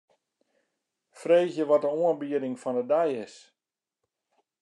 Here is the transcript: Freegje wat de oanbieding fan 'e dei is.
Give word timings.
Freegje 1.19 1.63
wat 1.71 1.81
de 1.85 1.91
oanbieding 2.01 2.55
fan 2.63 2.77
'e 2.81 2.85
dei 2.91 3.11
is. 3.25 3.35